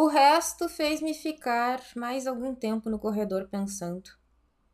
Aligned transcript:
O 0.00 0.06
resto 0.06 0.68
fez-me 0.68 1.12
ficar 1.12 1.82
mais 1.96 2.28
algum 2.28 2.54
tempo 2.54 2.88
no 2.88 3.00
corredor 3.00 3.48
pensando. 3.48 4.08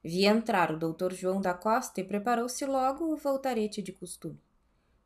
Vi 0.03 0.27
entrar 0.27 0.71
o 0.71 0.79
doutor 0.79 1.15
João 1.15 1.41
da 1.41 1.54
Costa 1.54 1.99
e 1.99 2.04
preparou-se 2.04 2.62
logo 2.67 3.11
o 3.11 3.17
voltarete 3.17 3.81
de 3.81 3.91
costume. 3.91 4.39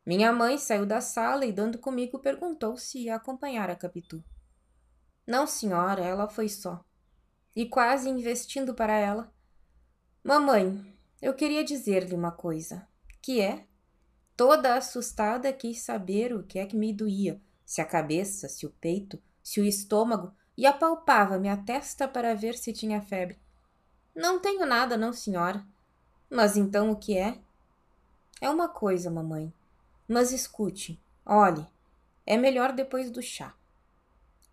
Minha 0.05 0.33
mãe 0.33 0.57
saiu 0.57 0.85
da 0.85 0.99
sala 0.99 1.45
e, 1.45 1.53
dando 1.53 1.77
comigo, 1.77 2.19
perguntou 2.19 2.75
se 2.75 3.03
ia 3.05 3.15
acompanhar 3.15 3.69
a 3.69 3.77
Capitu. 3.77 4.21
Não, 5.25 5.47
senhora, 5.47 6.03
ela 6.03 6.27
foi 6.27 6.49
só. 6.49 6.83
E 7.55 7.65
quase 7.65 8.09
investindo 8.09 8.73
para 8.73 8.99
ela. 8.99 9.33
Mamãe, 10.21 10.97
eu 11.21 11.33
queria 11.33 11.63
dizer-lhe 11.63 12.13
uma 12.13 12.33
coisa. 12.33 12.85
Que 13.21 13.39
é? 13.39 13.65
Toda 14.35 14.75
assustada 14.75 15.53
quis 15.53 15.79
saber 15.79 16.33
o 16.33 16.43
que 16.43 16.59
é 16.59 16.65
que 16.65 16.75
me 16.75 16.93
doía, 16.93 17.41
se 17.65 17.79
a 17.79 17.85
cabeça, 17.85 18.49
se 18.49 18.65
o 18.65 18.69
peito, 18.69 19.17
se 19.49 19.59
o 19.59 19.65
estômago, 19.65 20.31
e 20.55 20.67
apalpava-me 20.67 21.49
a 21.49 21.57
testa 21.57 22.07
para 22.07 22.35
ver 22.35 22.55
se 22.55 22.71
tinha 22.71 23.01
febre. 23.01 23.39
Não 24.15 24.39
tenho 24.39 24.63
nada, 24.63 24.95
não, 24.95 25.11
senhora. 25.11 25.65
Mas 26.29 26.55
então 26.55 26.91
o 26.91 26.95
que 26.95 27.17
é? 27.17 27.39
É 28.39 28.47
uma 28.47 28.69
coisa, 28.69 29.09
mamãe. 29.09 29.51
Mas 30.07 30.31
escute, 30.31 31.01
olhe, 31.25 31.65
é 32.27 32.37
melhor 32.37 32.73
depois 32.73 33.09
do 33.09 33.23
chá. 33.23 33.55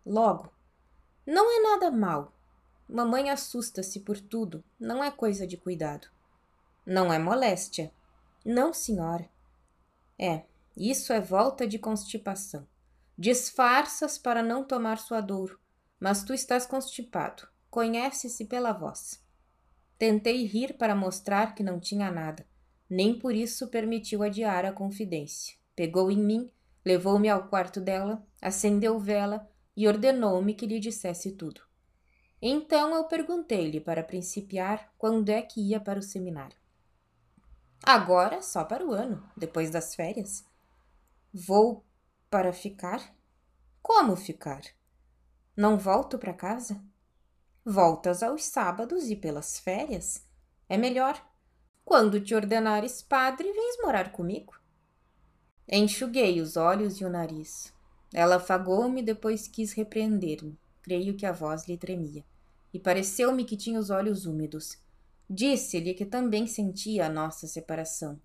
Logo, 0.07 0.51
não 1.27 1.45
é 1.55 1.63
nada 1.63 1.91
mal. 1.91 2.33
Mamãe 2.89 3.29
assusta-se 3.29 4.01
por 4.01 4.19
tudo, 4.19 4.65
não 4.81 5.05
é 5.05 5.11
coisa 5.11 5.47
de 5.47 5.59
cuidado. 5.59 6.09
Não 6.87 7.13
é 7.13 7.19
moléstia. 7.19 7.93
Não, 8.43 8.73
senhora. 8.73 9.29
É, 10.19 10.45
isso 10.75 11.13
é 11.13 11.21
volta 11.21 11.67
de 11.67 11.79
constipação. 11.79 12.67
Disfarças 13.19 14.19
para 14.19 14.43
não 14.43 14.63
tomar 14.63 14.99
sua 14.99 15.23
dor, 15.23 15.59
mas 15.99 16.23
tu 16.23 16.35
estás 16.35 16.67
constipado. 16.67 17.49
Conhece-se 17.71 18.45
pela 18.45 18.73
voz. 18.73 19.25
Tentei 19.99 20.45
rir 20.45 20.77
para 20.77 20.95
mostrar 20.95 21.55
que 21.55 21.63
não 21.63 21.81
tinha 21.81 22.11
nada. 22.11 22.47
Nem 22.89 23.19
por 23.19 23.35
isso 23.35 23.69
permitiu 23.69 24.23
adiar 24.23 24.67
a 24.67 24.73
confidência. 24.73 25.57
Pegou 25.75 26.11
em 26.11 26.19
mim, 26.19 26.51
levou-me 26.85 27.29
ao 27.29 27.49
quarto 27.49 27.81
dela, 27.81 28.23
acendeu 28.41 28.99
vela 29.01 29.49
e 29.75 29.89
ordenou-me 29.89 30.55
que 30.55 30.67
lhe 30.67 30.79
dissesse 30.79 31.33
tudo. 31.33 31.63
Então 32.41 32.95
eu 32.95 33.05
perguntei-lhe, 33.05 33.81
para 33.81 34.05
principiar, 34.05 34.93
quando 34.99 35.31
é 35.31 35.41
que 35.41 35.61
ia 35.61 35.81
para 35.81 35.99
o 35.99 36.03
seminário. 36.03 36.57
Agora 37.83 38.43
só 38.43 38.63
para 38.63 38.85
o 38.85 38.93
ano, 38.93 39.27
depois 39.37 39.71
das 39.71 39.95
férias. 39.95 40.45
Vou 41.33 41.85
para 42.31 42.53
ficar? 42.53 43.15
Como 43.83 44.17
ficar? 44.17 44.63
Não 45.57 45.79
volto 45.79 46.19
para 46.19 46.35
casa? 46.35 46.83
Voltas 47.65 48.23
aos 48.23 48.45
sábados 48.45 49.11
e 49.11 49.17
pelas 49.17 49.59
férias? 49.59 50.27
É 50.69 50.77
melhor. 50.77 51.25
Quando 51.85 52.21
te 52.21 52.35
ordenares 52.35 53.01
padre, 53.01 53.53
vens 53.53 53.79
morar 53.83 54.11
comigo. 54.11 54.55
Enxuguei 55.69 56.41
os 56.41 56.57
olhos 56.57 57.01
e 57.01 57.05
o 57.05 57.09
nariz. 57.09 57.73
Ela 58.13 58.37
afagou-me, 58.37 59.03
depois 59.03 59.47
quis 59.47 59.73
repreender-me. 59.73 60.59
Creio 60.83 61.17
que 61.17 61.27
a 61.27 61.33
voz 61.33 61.67
lhe 61.67 61.77
tremia. 61.77 62.25
E 62.73 62.79
pareceu-me 62.79 63.45
que 63.45 63.57
tinha 63.57 63.79
os 63.79 63.91
olhos 63.91 64.27
úmidos. 64.27 64.79
Disse-lhe 65.29 65.95
que 65.95 66.05
também 66.05 66.47
sentia 66.47 67.07
a 67.07 67.09
nossa 67.09 67.47
separação. 67.47 68.21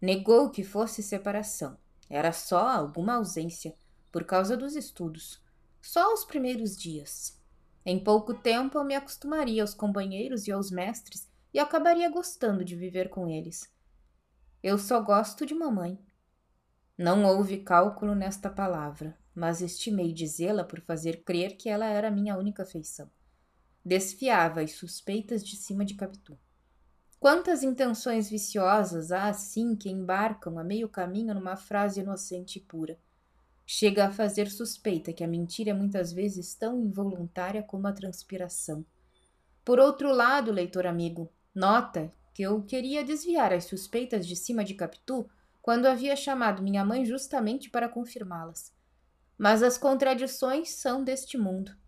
Negou 0.00 0.50
que 0.50 0.62
fosse 0.62 1.02
separação. 1.02 1.76
Era 2.10 2.32
só 2.32 2.68
alguma 2.68 3.14
ausência, 3.14 3.72
por 4.10 4.24
causa 4.24 4.56
dos 4.56 4.74
estudos. 4.74 5.40
Só 5.80 6.12
os 6.12 6.24
primeiros 6.24 6.76
dias. 6.76 7.40
Em 7.86 8.02
pouco 8.02 8.34
tempo 8.34 8.76
eu 8.76 8.84
me 8.84 8.96
acostumaria 8.96 9.62
aos 9.62 9.72
companheiros 9.72 10.48
e 10.48 10.52
aos 10.52 10.72
mestres 10.72 11.30
e 11.54 11.58
acabaria 11.60 12.10
gostando 12.10 12.64
de 12.64 12.74
viver 12.74 13.08
com 13.08 13.28
eles. 13.28 13.72
Eu 14.60 14.76
só 14.76 15.00
gosto 15.00 15.46
de 15.46 15.54
mamãe. 15.54 15.98
Não 16.98 17.24
houve 17.24 17.58
cálculo 17.58 18.14
nesta 18.14 18.50
palavra, 18.50 19.16
mas 19.34 19.62
estimei 19.62 20.12
dizê-la 20.12 20.64
por 20.64 20.80
fazer 20.80 21.22
crer 21.24 21.56
que 21.56 21.68
ela 21.68 21.86
era 21.86 22.10
minha 22.10 22.36
única 22.36 22.64
afeição. 22.64 23.08
Desfiava 23.82 24.60
as 24.60 24.72
suspeitas 24.72 25.42
de 25.42 25.56
cima 25.56 25.84
de 25.84 25.94
Capitu. 25.94 26.38
Quantas 27.20 27.62
intenções 27.62 28.30
viciosas 28.30 29.12
há 29.12 29.28
assim 29.28 29.76
que 29.76 29.90
embarcam 29.90 30.58
a 30.58 30.64
meio 30.64 30.88
caminho 30.88 31.34
numa 31.34 31.54
frase 31.54 32.00
inocente 32.00 32.56
e 32.56 32.62
pura? 32.62 32.98
Chega 33.66 34.06
a 34.06 34.10
fazer 34.10 34.50
suspeita 34.50 35.12
que 35.12 35.22
a 35.22 35.28
mentira 35.28 35.68
é 35.68 35.74
muitas 35.74 36.14
vezes 36.14 36.54
tão 36.54 36.80
involuntária 36.80 37.62
como 37.62 37.86
a 37.86 37.92
transpiração. 37.92 38.86
Por 39.62 39.78
outro 39.78 40.10
lado, 40.10 40.50
leitor 40.50 40.86
amigo, 40.86 41.30
nota 41.54 42.10
que 42.32 42.42
eu 42.42 42.62
queria 42.62 43.04
desviar 43.04 43.52
as 43.52 43.64
suspeitas 43.64 44.26
de 44.26 44.34
cima 44.34 44.64
de 44.64 44.72
Capitu 44.72 45.28
quando 45.60 45.84
havia 45.84 46.16
chamado 46.16 46.62
minha 46.62 46.86
mãe 46.86 47.04
justamente 47.04 47.68
para 47.68 47.86
confirmá-las. 47.86 48.72
Mas 49.36 49.62
as 49.62 49.76
contradições 49.76 50.70
são 50.70 51.04
deste 51.04 51.36
mundo. 51.36 51.79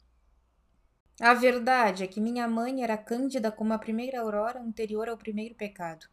A 1.22 1.34
verdade 1.34 2.02
é 2.02 2.06
que 2.08 2.20
minha 2.20 2.48
mãe 2.48 2.82
era 2.82 2.98
cândida 2.98 3.52
como 3.52 3.72
a 3.72 3.78
primeira 3.78 4.20
aurora 4.20 4.60
anterior 4.60 5.08
ao 5.08 5.16
primeiro 5.16 5.54
pecado. 5.54 6.06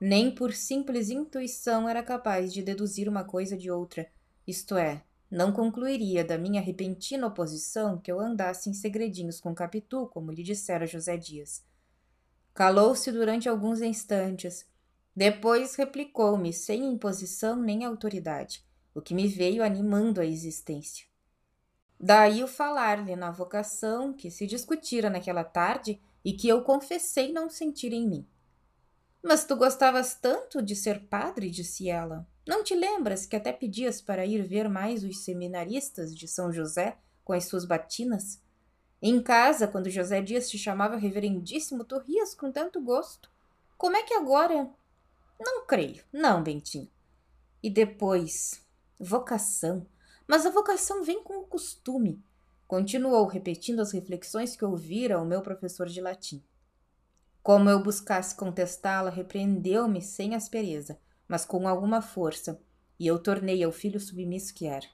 Nem 0.00 0.34
por 0.34 0.54
simples 0.54 1.10
intuição 1.10 1.86
era 1.86 2.02
capaz 2.02 2.54
de 2.54 2.62
deduzir 2.62 3.06
uma 3.06 3.22
coisa 3.22 3.54
de 3.54 3.70
outra, 3.70 4.10
isto 4.46 4.74
é, 4.78 5.04
não 5.30 5.52
concluiria 5.52 6.24
da 6.24 6.38
minha 6.38 6.62
repentina 6.62 7.26
oposição 7.26 7.98
que 7.98 8.10
eu 8.10 8.18
andasse 8.18 8.70
em 8.70 8.72
segredinhos 8.72 9.40
com 9.40 9.54
Capitu, 9.54 10.06
como 10.06 10.32
lhe 10.32 10.42
dissera 10.42 10.86
José 10.86 11.18
Dias. 11.18 11.62
Calou-se 12.54 13.12
durante 13.12 13.50
alguns 13.50 13.82
instantes. 13.82 14.66
Depois 15.14 15.74
replicou-me, 15.74 16.50
sem 16.50 16.82
imposição 16.82 17.56
nem 17.56 17.84
autoridade, 17.84 18.64
o 18.94 19.02
que 19.02 19.12
me 19.12 19.28
veio 19.28 19.62
animando 19.62 20.18
a 20.18 20.24
existência. 20.24 21.04
Daí 21.98 22.44
o 22.44 22.48
falar-lhe 22.48 23.16
na 23.16 23.30
vocação 23.30 24.12
que 24.12 24.30
se 24.30 24.46
discutira 24.46 25.08
naquela 25.08 25.44
tarde 25.44 26.00
e 26.24 26.32
que 26.32 26.48
eu 26.48 26.62
confessei 26.62 27.32
não 27.32 27.48
sentir 27.48 27.92
em 27.92 28.06
mim. 28.06 28.26
Mas 29.22 29.44
tu 29.44 29.56
gostavas 29.56 30.14
tanto 30.14 30.62
de 30.62 30.76
ser 30.76 31.06
padre, 31.06 31.50
disse 31.50 31.88
ela. 31.88 32.26
Não 32.46 32.62
te 32.62 32.74
lembras 32.74 33.26
que 33.26 33.34
até 33.34 33.52
pedias 33.52 34.00
para 34.00 34.24
ir 34.24 34.42
ver 34.42 34.68
mais 34.68 35.02
os 35.02 35.24
seminaristas 35.24 36.14
de 36.14 36.28
São 36.28 36.52
José 36.52 36.96
com 37.24 37.32
as 37.32 37.46
suas 37.46 37.64
batinas? 37.64 38.40
Em 39.02 39.20
casa, 39.20 39.66
quando 39.66 39.90
José 39.90 40.22
Dias 40.22 40.48
te 40.48 40.56
chamava 40.56 40.96
reverendíssimo, 40.96 41.84
tu 41.84 41.98
rias 41.98 42.34
com 42.34 42.52
tanto 42.52 42.80
gosto. 42.80 43.30
Como 43.76 43.96
é 43.96 44.02
que 44.02 44.14
agora? 44.14 44.70
Não 45.38 45.66
creio. 45.66 46.04
Não, 46.12 46.42
Bentinho. 46.42 46.88
E 47.62 47.68
depois, 47.68 48.64
vocação. 48.98 49.86
Mas 50.26 50.44
a 50.44 50.50
vocação 50.50 51.04
vem 51.04 51.22
com 51.22 51.38
o 51.38 51.46
costume, 51.46 52.20
continuou 52.66 53.26
repetindo 53.26 53.80
as 53.80 53.92
reflexões 53.92 54.56
que 54.56 54.64
ouvira 54.64 55.20
o 55.20 55.24
meu 55.24 55.40
professor 55.40 55.86
de 55.86 56.00
latim. 56.00 56.42
Como 57.42 57.70
eu 57.70 57.80
buscasse 57.80 58.34
contestá-la, 58.34 59.08
repreendeu-me 59.08 60.02
sem 60.02 60.34
aspereza, 60.34 60.98
mas 61.28 61.44
com 61.44 61.68
alguma 61.68 62.02
força, 62.02 62.60
e 62.98 63.06
eu 63.06 63.20
tornei 63.20 63.62
ao 63.62 63.70
filho 63.70 64.00
submisso 64.00 64.52
que 64.52 64.66
era. 64.66 64.86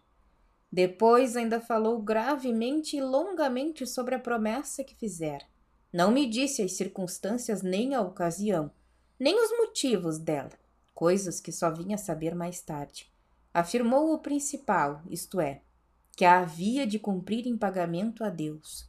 Depois 0.71 1.35
ainda 1.35 1.61
falou 1.61 2.03
gravemente 2.03 2.97
e 2.97 3.03
longamente 3.03 3.87
sobre 3.87 4.15
a 4.15 4.19
promessa 4.19 4.85
que 4.85 4.95
fizera. 4.95 5.47
Não 5.91 6.11
me 6.11 6.29
disse 6.29 6.63
as 6.63 6.73
circunstâncias 6.73 7.63
nem 7.63 7.95
a 7.95 8.03
ocasião, 8.03 8.71
nem 9.19 9.43
os 9.43 9.51
motivos 9.57 10.19
dela, 10.19 10.53
coisas 10.95 11.41
que 11.41 11.53
só 11.53 11.71
vinha 11.71 11.97
saber 11.97 12.35
mais 12.35 12.61
tarde 12.61 13.12
afirmou 13.53 14.13
o 14.13 14.19
principal, 14.19 15.03
isto 15.09 15.41
é, 15.41 15.63
que 16.17 16.25
a 16.25 16.41
havia 16.41 16.87
de 16.87 16.99
cumprir 16.99 17.47
em 17.47 17.57
pagamento 17.57 18.25
a 18.25 18.31
Deus. 18.31 18.89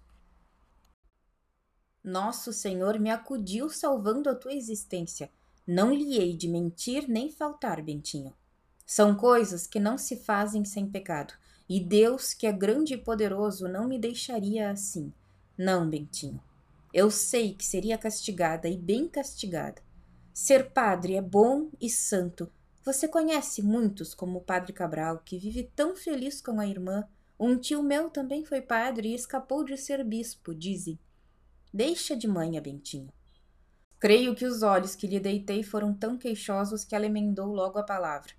Nosso 2.04 2.52
Senhor 2.52 3.00
me 3.00 3.10
acudiu 3.10 3.70
salvando 3.70 4.30
a 4.30 4.36
tua 4.36 4.54
existência. 4.54 5.32
Não 5.66 5.94
lhe 5.94 6.18
hei 6.18 6.36
de 6.36 6.50
mentir 6.50 7.08
nem 7.08 7.32
faltar, 7.32 7.82
Bentinho. 7.82 8.34
São 8.86 9.16
coisas 9.16 9.66
que 9.66 9.80
não 9.80 9.98
se 9.98 10.18
fazem 10.18 10.66
sem 10.66 10.90
pecado, 10.90 11.34
e 11.70 11.80
Deus, 11.80 12.34
que 12.34 12.46
é 12.46 12.52
grande 12.52 12.96
e 12.96 12.98
poderoso, 12.98 13.70
não 13.70 13.88
me 13.88 13.98
deixaria 13.98 14.70
assim. 14.70 15.14
Não, 15.58 15.90
Bentinho. 15.90 16.42
Eu 16.94 17.10
sei 17.10 17.54
que 17.54 17.66
seria 17.66 17.98
castigada 17.98 18.68
e 18.68 18.78
bem 18.78 19.08
castigada. 19.08 19.82
Ser 20.34 20.72
padre 20.72 21.16
é 21.16 21.22
bom 21.22 21.70
e 21.80 21.90
santo, 21.90 22.52
você 22.84 23.08
conhece 23.08 23.62
muitos, 23.62 24.14
como 24.14 24.40
o 24.40 24.44
padre 24.44 24.74
Cabral, 24.74 25.20
que 25.20 25.38
vive 25.38 25.72
tão 25.76 25.96
feliz 25.96 26.42
com 26.42 26.60
a 26.60 26.68
irmã. 26.68 27.08
Um 27.40 27.58
tio 27.58 27.82
meu 27.82 28.10
também 28.10 28.44
foi 28.44 28.62
padre 28.62 29.10
e 29.10 29.16
escapou 29.16 29.64
de 29.64 29.78
ser 29.78 30.04
bispo, 30.04 30.54
dizem. 30.54 31.00
Deixa 31.74 32.16
de 32.16 32.28
manha, 32.28 32.62
Bentinho. 32.62 33.12
Creio 34.00 34.36
que 34.36 34.46
os 34.46 34.62
olhos 34.64 34.96
que 34.96 35.08
lhe 35.08 35.20
deitei 35.20 35.64
foram 35.64 35.94
tão 35.94 36.18
queixosos 36.18 36.84
que 36.84 36.94
ela 36.94 37.06
emendou 37.06 37.54
logo 37.54 37.80
a 37.80 37.84
palavra. 37.84 38.34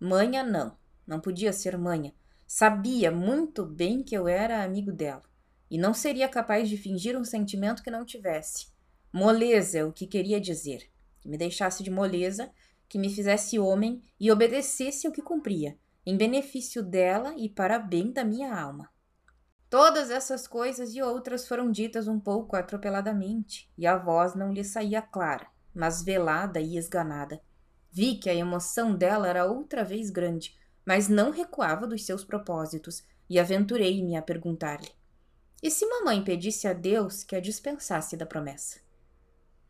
Manha 0.00 0.42
não, 0.42 0.76
não 1.06 1.20
podia 1.20 1.52
ser 1.52 1.78
manha. 1.78 2.12
Sabia 2.46 3.10
muito 3.10 3.64
bem 3.64 4.02
que 4.02 4.14
eu 4.16 4.26
era 4.26 4.64
amigo 4.64 4.92
dela. 4.92 5.22
e 5.70 5.78
não 5.78 5.94
seria 5.94 6.28
capaz 6.28 6.68
de 6.68 6.76
fingir 6.76 7.16
um 7.16 7.24
sentimento 7.24 7.82
que 7.82 7.90
não 7.90 8.04
tivesse. 8.04 8.68
Moleza 9.12 9.78
é 9.78 9.84
o 9.84 9.92
que 9.92 10.06
queria 10.06 10.40
dizer. 10.40 10.90
Que 11.20 11.28
me 11.28 11.38
deixasse 11.38 11.82
de 11.82 11.90
moleza, 11.90 12.52
que 12.88 12.98
me 12.98 13.08
fizesse 13.08 13.58
homem 13.58 14.02
e 14.18 14.30
obedecesse 14.30 15.06
ao 15.06 15.12
que 15.12 15.22
cumpria, 15.22 15.78
em 16.06 16.16
benefício 16.16 16.82
dela 16.82 17.34
e 17.36 17.48
para 17.48 17.78
bem 17.78 18.12
da 18.12 18.24
minha 18.24 18.54
alma. 18.54 18.88
Todas 19.70 20.10
essas 20.10 20.46
coisas 20.46 20.94
e 20.94 21.02
outras 21.02 21.48
foram 21.48 21.70
ditas 21.70 22.06
um 22.06 22.20
pouco 22.20 22.54
atropeladamente, 22.54 23.68
e 23.76 23.86
a 23.86 23.96
voz 23.96 24.34
não 24.34 24.52
lhe 24.52 24.62
saía 24.62 25.02
clara, 25.02 25.48
mas 25.74 26.02
velada 26.02 26.60
e 26.60 26.76
esganada. 26.76 27.40
Vi 27.90 28.16
que 28.16 28.30
a 28.30 28.34
emoção 28.34 28.94
dela 28.94 29.26
era 29.26 29.46
outra 29.46 29.82
vez 29.82 30.10
grande, 30.10 30.56
mas 30.86 31.08
não 31.08 31.30
recuava 31.30 31.86
dos 31.86 32.04
seus 32.04 32.24
propósitos, 32.24 33.02
e 33.28 33.38
aventurei-me 33.38 34.16
a 34.16 34.22
perguntar-lhe: 34.22 34.90
E 35.62 35.70
se 35.70 35.86
mamãe 35.86 36.22
pedisse 36.22 36.68
a 36.68 36.72
Deus 36.72 37.24
que 37.24 37.34
a 37.34 37.40
dispensasse 37.40 38.16
da 38.16 38.26
promessa? 38.26 38.78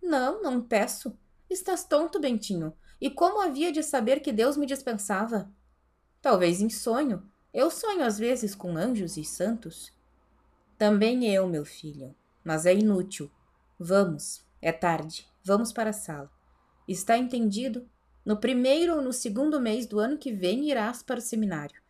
Não, 0.02 0.42
não 0.42 0.60
peço. 0.60 1.16
Estás 1.48 1.84
tonto, 1.84 2.20
Bentinho. 2.20 2.74
E 3.00 3.10
como 3.10 3.40
havia 3.40 3.72
de 3.72 3.82
saber 3.82 4.20
que 4.20 4.32
Deus 4.32 4.56
me 4.56 4.66
dispensava? 4.66 5.50
Talvez 6.22 6.60
em 6.60 6.70
sonho. 6.70 7.22
Eu 7.52 7.70
sonho 7.70 8.04
às 8.04 8.18
vezes 8.18 8.54
com 8.54 8.76
anjos 8.76 9.16
e 9.16 9.24
santos. 9.24 9.92
Também 10.78 11.26
eu, 11.32 11.46
meu 11.46 11.64
filho. 11.64 12.14
Mas 12.42 12.66
é 12.66 12.74
inútil. 12.74 13.30
Vamos, 13.78 14.44
é 14.60 14.72
tarde. 14.72 15.28
Vamos 15.44 15.72
para 15.72 15.90
a 15.90 15.92
sala. 15.92 16.30
Está 16.88 17.16
entendido? 17.16 17.88
No 18.24 18.38
primeiro 18.38 18.96
ou 18.96 19.02
no 19.02 19.12
segundo 19.12 19.60
mês 19.60 19.86
do 19.86 19.98
ano 19.98 20.16
que 20.16 20.32
vem 20.32 20.70
irás 20.70 21.02
para 21.02 21.18
o 21.18 21.22
seminário. 21.22 21.82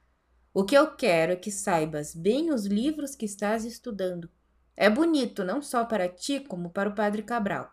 O 0.52 0.64
que 0.64 0.76
eu 0.76 0.94
quero 0.94 1.32
é 1.32 1.36
que 1.36 1.50
saibas 1.50 2.14
bem 2.14 2.52
os 2.52 2.66
livros 2.66 3.14
que 3.14 3.24
estás 3.24 3.64
estudando. 3.64 4.28
É 4.76 4.90
bonito 4.90 5.44
não 5.44 5.62
só 5.62 5.84
para 5.84 6.08
ti, 6.08 6.40
como 6.40 6.70
para 6.70 6.88
o 6.88 6.94
padre 6.94 7.22
Cabral. 7.22 7.72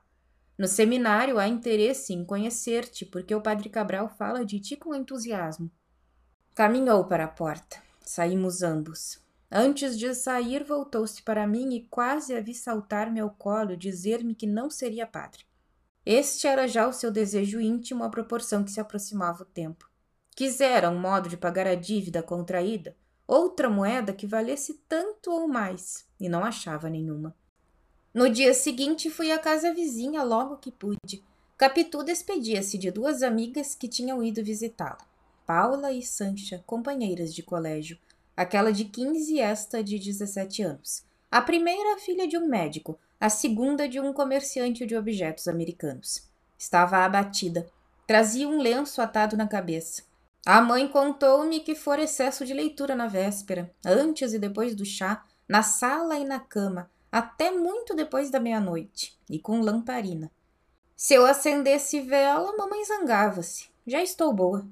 No 0.62 0.68
seminário 0.68 1.40
há 1.40 1.48
interesse 1.48 2.14
em 2.14 2.24
conhecer-te, 2.24 3.04
porque 3.04 3.34
o 3.34 3.42
padre 3.42 3.68
Cabral 3.68 4.08
fala 4.08 4.46
de 4.46 4.60
ti 4.60 4.76
com 4.76 4.94
entusiasmo. 4.94 5.72
Caminhou 6.54 7.04
para 7.06 7.24
a 7.24 7.28
porta. 7.28 7.82
Saímos 8.02 8.62
ambos. 8.62 9.20
Antes 9.52 9.98
de 9.98 10.14
sair, 10.14 10.64
voltou-se 10.64 11.24
para 11.24 11.48
mim 11.48 11.74
e 11.74 11.88
quase 11.88 12.36
a 12.36 12.40
vi 12.40 12.54
saltar-me 12.54 13.20
ao 13.20 13.32
colo 13.32 13.76
dizer-me 13.76 14.36
que 14.36 14.46
não 14.46 14.70
seria 14.70 15.08
padre. 15.08 15.46
Este 16.06 16.46
era 16.46 16.68
já 16.68 16.88
o 16.88 16.94
seu 16.94 17.10
desejo 17.10 17.60
íntimo 17.60 18.04
à 18.04 18.10
proporção 18.12 18.64
que 18.64 18.70
se 18.70 18.80
aproximava 18.80 19.42
o 19.42 19.48
tempo. 19.48 19.90
Quisera 20.36 20.92
um 20.92 21.00
modo 21.00 21.28
de 21.28 21.38
pagar 21.38 21.66
a 21.66 21.74
dívida 21.74 22.22
contraída, 22.22 22.96
outra 23.26 23.68
moeda 23.68 24.14
que 24.14 24.28
valesse 24.28 24.76
tanto 24.88 25.32
ou 25.32 25.48
mais, 25.48 26.08
e 26.20 26.30
não 26.30 26.46
achava 26.46 26.88
nenhuma. 26.88 27.36
No 28.14 28.30
dia 28.30 28.54
seguinte 28.54 29.10
fui 29.10 29.32
à 29.32 29.40
casa 29.40 29.74
vizinha 29.74 30.22
logo 30.22 30.58
que 30.58 30.70
pude. 30.70 31.24
Capitu 31.58 32.04
despedia-se 32.04 32.78
de 32.78 32.92
duas 32.92 33.24
amigas 33.24 33.74
que 33.74 33.88
tinham 33.88 34.22
ido 34.22 34.44
visitá-la. 34.44 34.98
Paula 35.46 35.94
e 35.94 36.02
Sancha, 36.04 36.62
companheiras 36.68 37.34
de 37.34 37.42
colégio, 37.42 37.98
aquela 38.36 38.74
de 38.74 38.84
15 38.84 39.36
e 39.36 39.40
esta 39.40 39.82
de 39.82 39.98
17 39.98 40.62
anos. 40.62 41.06
A 41.32 41.42
primeira, 41.42 42.00
filha 42.00 42.28
de 42.28 42.38
um 42.38 42.50
médico, 42.50 43.00
a 43.18 43.30
segunda, 43.30 43.88
de 43.88 43.98
um 43.98 44.12
comerciante 44.12 44.86
de 44.86 44.98
objetos 44.98 45.48
americanos. 45.48 46.28
Estava 46.58 47.06
abatida. 47.06 47.66
Trazia 48.06 48.46
um 48.46 48.60
lenço 48.60 49.02
atado 49.02 49.38
na 49.38 49.48
cabeça. 49.48 50.04
A 50.46 50.60
mãe 50.60 50.86
contou-me 50.86 51.62
que 51.62 51.76
fora 51.76 52.04
excesso 52.04 52.46
de 52.46 52.54
leitura 52.54 52.94
na 52.94 53.08
véspera, 53.08 53.72
antes 53.86 54.34
e 54.34 54.40
depois 54.40 54.76
do 54.76 54.84
chá, 54.84 55.24
na 55.48 55.64
sala 55.64 56.18
e 56.18 56.26
na 56.26 56.40
cama, 56.42 56.90
até 57.12 57.52
muito 57.52 57.94
depois 57.94 58.30
da 58.30 58.40
meia-noite, 58.40 59.20
e 59.30 59.38
com 59.38 59.62
lamparina. 59.62 60.32
Se 60.96 61.14
eu 61.14 61.26
acendesse 61.26 62.00
vela, 62.00 62.56
mamãe 62.56 62.86
zangava-se. 62.86 63.70
Já 63.86 64.02
estou 64.02 64.32
boa. 64.32 64.66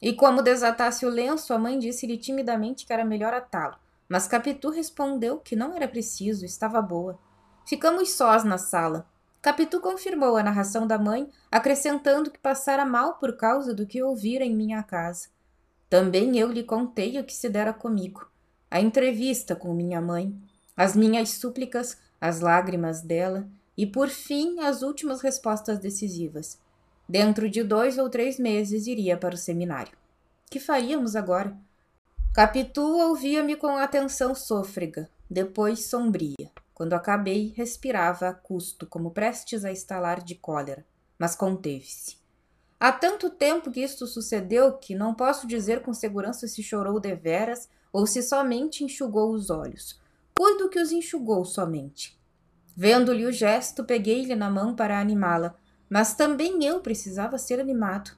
E 0.00 0.12
como 0.12 0.42
desatasse 0.42 1.04
o 1.04 1.10
lenço, 1.10 1.52
a 1.52 1.58
mãe 1.58 1.78
disse-lhe 1.78 2.16
timidamente 2.16 2.86
que 2.86 2.92
era 2.92 3.04
melhor 3.04 3.34
atá-lo. 3.34 3.76
Mas 4.08 4.26
Capitu 4.26 4.70
respondeu 4.70 5.38
que 5.38 5.54
não 5.54 5.74
era 5.74 5.86
preciso, 5.86 6.44
estava 6.44 6.80
boa. 6.80 7.18
Ficamos 7.66 8.10
sós 8.10 8.44
na 8.44 8.56
sala. 8.56 9.06
Capitu 9.42 9.80
confirmou 9.80 10.36
a 10.36 10.42
narração 10.42 10.86
da 10.86 10.98
mãe, 10.98 11.28
acrescentando 11.50 12.30
que 12.30 12.38
passara 12.38 12.84
mal 12.84 13.14
por 13.18 13.36
causa 13.36 13.74
do 13.74 13.86
que 13.86 14.02
ouvira 14.02 14.44
em 14.44 14.56
minha 14.56 14.82
casa. 14.82 15.28
Também 15.88 16.38
eu 16.38 16.50
lhe 16.50 16.64
contei 16.64 17.18
o 17.18 17.24
que 17.24 17.34
se 17.34 17.48
dera 17.48 17.72
comigo, 17.72 18.28
a 18.70 18.80
entrevista 18.80 19.54
com 19.54 19.72
minha 19.72 20.00
mãe, 20.00 20.34
as 20.78 20.94
minhas 20.94 21.30
súplicas, 21.30 21.98
as 22.20 22.38
lágrimas 22.38 23.02
dela 23.02 23.48
e, 23.76 23.84
por 23.84 24.08
fim, 24.08 24.60
as 24.60 24.80
últimas 24.80 25.20
respostas 25.20 25.80
decisivas. 25.80 26.56
Dentro 27.08 27.50
de 27.50 27.64
dois 27.64 27.98
ou 27.98 28.08
três 28.08 28.38
meses 28.38 28.86
iria 28.86 29.16
para 29.16 29.34
o 29.34 29.38
seminário. 29.38 29.98
Que 30.48 30.60
faríamos 30.60 31.16
agora? 31.16 31.56
Capitu 32.32 32.80
ouvia-me 32.80 33.56
com 33.56 33.76
atenção 33.76 34.36
sôfrega, 34.36 35.10
depois 35.28 35.86
sombria. 35.86 36.48
Quando 36.72 36.92
acabei, 36.92 37.52
respirava 37.56 38.28
a 38.28 38.32
custo, 38.32 38.86
como 38.86 39.10
prestes 39.10 39.64
a 39.64 39.72
estalar 39.72 40.22
de 40.22 40.36
cólera, 40.36 40.86
mas 41.18 41.34
conteve-se. 41.34 42.16
Há 42.78 42.92
tanto 42.92 43.30
tempo 43.30 43.72
que 43.72 43.80
isto 43.80 44.06
sucedeu 44.06 44.74
que 44.74 44.94
não 44.94 45.12
posso 45.12 45.44
dizer 45.44 45.82
com 45.82 45.92
segurança 45.92 46.46
se 46.46 46.62
chorou 46.62 47.00
deveras 47.00 47.68
ou 47.92 48.06
se 48.06 48.22
somente 48.22 48.84
enxugou 48.84 49.32
os 49.32 49.50
olhos. 49.50 49.98
Cuido 50.38 50.68
que 50.68 50.78
os 50.78 50.92
enxugou 50.92 51.44
somente. 51.44 52.16
Vendo-lhe 52.76 53.26
o 53.26 53.32
gesto, 53.32 53.82
peguei-lhe 53.82 54.36
na 54.36 54.48
mão 54.48 54.72
para 54.72 55.00
animá-la, 55.00 55.56
mas 55.90 56.14
também 56.14 56.64
eu 56.64 56.78
precisava 56.78 57.36
ser 57.36 57.58
animado. 57.58 58.12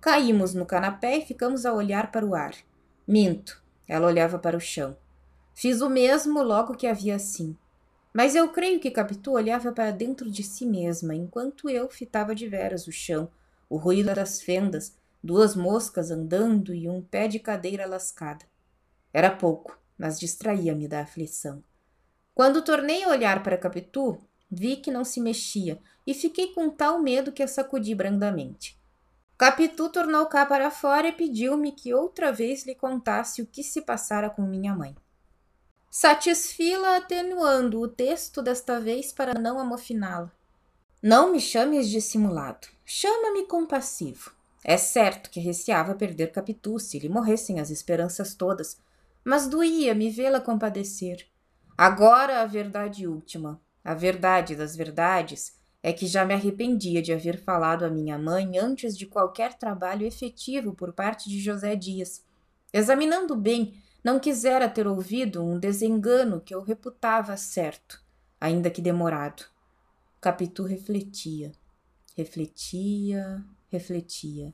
Caímos 0.00 0.52
no 0.52 0.66
canapé 0.66 1.18
e 1.18 1.24
ficamos 1.24 1.64
a 1.64 1.72
olhar 1.72 2.10
para 2.10 2.26
o 2.26 2.34
ar. 2.34 2.56
Minto, 3.06 3.62
ela 3.86 4.08
olhava 4.08 4.36
para 4.36 4.56
o 4.56 4.60
chão. 4.60 4.96
Fiz 5.54 5.80
o 5.80 5.88
mesmo 5.88 6.42
logo 6.42 6.74
que 6.74 6.88
havia 6.88 7.14
assim. 7.14 7.56
Mas 8.12 8.34
eu 8.34 8.48
creio 8.48 8.80
que 8.80 8.90
Capitu 8.90 9.30
olhava 9.30 9.70
para 9.70 9.92
dentro 9.92 10.28
de 10.28 10.42
si 10.42 10.66
mesma, 10.66 11.14
enquanto 11.14 11.70
eu 11.70 11.88
fitava 11.88 12.34
de 12.34 12.48
veras 12.48 12.88
o 12.88 12.92
chão, 12.92 13.30
o 13.68 13.76
ruído 13.76 14.12
das 14.12 14.42
fendas, 14.42 14.96
duas 15.22 15.54
moscas 15.54 16.10
andando 16.10 16.74
e 16.74 16.88
um 16.88 17.00
pé 17.00 17.28
de 17.28 17.38
cadeira 17.38 17.86
lascada. 17.86 18.44
Era 19.12 19.30
pouco, 19.30 19.78
mas 20.00 20.18
distraía-me 20.18 20.88
da 20.88 21.02
aflição. 21.02 21.62
Quando 22.34 22.62
tornei 22.62 23.04
a 23.04 23.10
olhar 23.10 23.42
para 23.42 23.58
Capitu, 23.58 24.18
vi 24.50 24.76
que 24.76 24.90
não 24.90 25.04
se 25.04 25.20
mexia 25.20 25.78
e 26.06 26.14
fiquei 26.14 26.54
com 26.54 26.70
tal 26.70 26.98
medo 26.98 27.30
que 27.30 27.42
a 27.42 27.46
sacudi 27.46 27.94
brandamente. 27.94 28.80
Capitu 29.36 29.90
tornou 29.90 30.24
cá 30.24 30.46
para 30.46 30.70
fora 30.70 31.08
e 31.08 31.12
pediu-me 31.12 31.70
que 31.72 31.92
outra 31.92 32.32
vez 32.32 32.64
lhe 32.64 32.74
contasse 32.74 33.42
o 33.42 33.46
que 33.46 33.62
se 33.62 33.82
passara 33.82 34.30
com 34.30 34.40
minha 34.40 34.74
mãe. 34.74 34.96
Satisfila 35.90 36.96
atenuando 36.96 37.78
o 37.78 37.88
texto 37.88 38.40
desta 38.40 38.80
vez 38.80 39.12
para 39.12 39.38
não 39.38 39.58
amofiná-la. 39.58 40.32
Não 41.02 41.30
me 41.30 41.40
chames 41.40 41.90
dissimulado, 41.90 42.68
chama-me 42.86 43.44
compassivo. 43.44 44.32
É 44.64 44.78
certo 44.78 45.28
que 45.28 45.40
receava 45.40 45.94
perder 45.94 46.32
Capitu 46.32 46.78
se 46.78 46.98
lhe 46.98 47.08
morressem 47.08 47.60
as 47.60 47.68
esperanças 47.68 48.34
todas, 48.34 48.78
mas 49.24 49.46
doía-me 49.46 50.10
vê-la 50.10 50.40
compadecer. 50.40 51.26
Agora 51.76 52.42
a 52.42 52.46
verdade 52.46 53.06
última, 53.06 53.60
a 53.82 53.94
verdade 53.94 54.54
das 54.54 54.76
verdades, 54.76 55.58
é 55.82 55.92
que 55.92 56.06
já 56.06 56.24
me 56.24 56.34
arrependia 56.34 57.00
de 57.00 57.12
haver 57.12 57.38
falado 57.38 57.84
à 57.84 57.90
minha 57.90 58.18
mãe 58.18 58.58
antes 58.58 58.96
de 58.96 59.06
qualquer 59.06 59.54
trabalho 59.54 60.06
efetivo 60.06 60.74
por 60.74 60.92
parte 60.92 61.28
de 61.28 61.40
José 61.40 61.74
Dias. 61.74 62.24
Examinando 62.72 63.34
bem, 63.34 63.74
não 64.04 64.18
quisera 64.18 64.68
ter 64.68 64.86
ouvido 64.86 65.42
um 65.42 65.58
desengano 65.58 66.40
que 66.40 66.54
eu 66.54 66.62
reputava 66.62 67.36
certo, 67.36 68.02
ainda 68.40 68.70
que 68.70 68.82
demorado. 68.82 69.44
Capitu 70.20 70.64
refletia, 70.64 71.52
refletia, 72.16 73.42
refletia. 73.70 74.52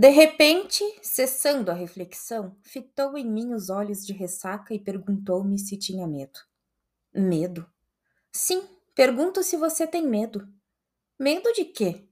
De 0.00 0.08
repente, 0.08 0.82
cessando 1.02 1.70
a 1.70 1.74
reflexão, 1.74 2.56
fitou 2.62 3.18
em 3.18 3.30
mim 3.30 3.52
os 3.52 3.68
olhos 3.68 4.06
de 4.06 4.14
ressaca 4.14 4.72
e 4.72 4.78
perguntou-me 4.78 5.58
se 5.58 5.76
tinha 5.76 6.06
medo. 6.06 6.40
Medo? 7.12 7.70
Sim, 8.32 8.62
Pergunto 9.00 9.42
se 9.42 9.56
você 9.56 9.86
tem 9.86 10.06
medo. 10.06 10.46
Medo 11.18 11.50
de 11.54 11.64
quê? 11.64 12.06